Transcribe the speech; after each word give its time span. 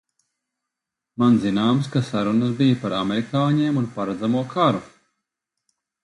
Man 1.23 1.35
zināms, 1.41 1.89
ka 1.95 2.01
sarunas 2.07 2.55
bij 2.61 2.73
par 2.85 2.95
amerikāņiem 3.01 3.77
un 3.83 3.85
paredzamo 3.97 4.41
karu! 4.55 4.81